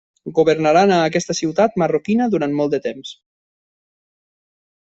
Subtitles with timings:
[0.37, 3.15] Governaran a aquesta ciutat marroquina durant molt de temps.